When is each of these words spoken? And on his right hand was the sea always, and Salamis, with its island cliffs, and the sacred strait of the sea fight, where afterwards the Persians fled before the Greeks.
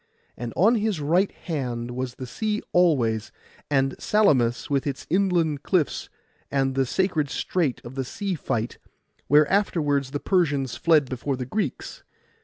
And 0.35 0.51
on 0.55 0.73
his 0.73 0.99
right 0.99 1.31
hand 1.31 1.91
was 1.91 2.15
the 2.15 2.25
sea 2.25 2.63
always, 2.73 3.31
and 3.69 3.95
Salamis, 4.01 4.67
with 4.67 4.87
its 4.87 5.05
island 5.13 5.61
cliffs, 5.61 6.09
and 6.49 6.73
the 6.73 6.87
sacred 6.87 7.29
strait 7.29 7.79
of 7.83 7.93
the 7.93 8.03
sea 8.03 8.33
fight, 8.33 8.79
where 9.27 9.47
afterwards 9.47 10.09
the 10.09 10.19
Persians 10.19 10.75
fled 10.75 11.07
before 11.07 11.35
the 11.37 11.45
Greeks. 11.45 12.01